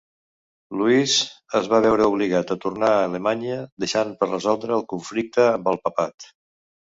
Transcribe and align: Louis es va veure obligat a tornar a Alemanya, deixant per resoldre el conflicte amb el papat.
Louis 0.77 1.11
es 1.59 1.67
va 1.73 1.81
veure 1.85 2.07
obligat 2.13 2.53
a 2.55 2.57
tornar 2.63 2.89
a 2.93 3.03
Alemanya, 3.09 3.59
deixant 3.83 4.15
per 4.23 4.29
resoldre 4.31 4.75
el 4.79 4.87
conflicte 4.95 5.45
amb 5.51 5.69
el 5.75 5.81
papat. 5.87 6.27